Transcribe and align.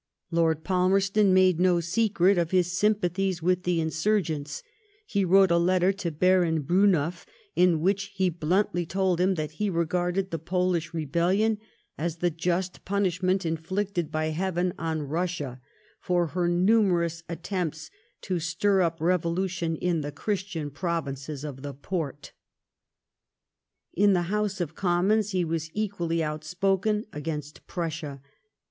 Lord 0.31 0.63
Palmerston 0.63 1.31
made 1.31 1.59
no 1.59 1.79
secret 1.79 2.35
of 2.39 2.49
his 2.49 2.71
sympathies 2.75 3.43
with 3.43 3.65
the 3.65 3.79
insurgents. 3.79 4.63
He 5.05 5.23
wrote 5.23 5.51
a 5.51 5.59
letter 5.59 5.93
to 5.93 6.09
Baron 6.09 6.63
Briinnow 6.63 7.13
in 7.55 7.81
which 7.81 8.05
he 8.15 8.27
bluntly 8.27 8.83
told 8.87 9.21
him 9.21 9.35
that 9.35 9.51
he 9.51 9.69
regarded 9.69 10.31
the 10.31 10.39
Polish 10.39 10.89
rel^ellion 10.89 11.59
as 11.99 12.15
the 12.17 12.31
just 12.31 12.83
punishment 12.83 13.45
inflicted 13.45 14.11
by 14.11 14.31
Heayen 14.31 14.73
on 14.79 15.07
Bussia 15.07 15.59
for 15.99 16.25
her 16.33 16.47
numerous 16.49 17.21
attempts 17.29 17.91
to 18.21 18.39
stir 18.39 18.81
up 18.81 18.97
reyolution 18.99 19.75
in 19.79 20.01
the 20.01 20.11
Christian 20.11 20.71
Provinces 20.71 21.43
of 21.43 21.61
the 21.61 21.75
Porte. 21.75 22.31
In 23.93 24.13
the 24.13 24.23
House 24.33 24.59
of 24.59 24.73
Commons 24.73 25.29
he 25.29 25.45
was 25.45 25.69
equally 25.75 26.23
outspoken 26.23 27.05
against 27.13 27.67
Prussia. 27.67 28.19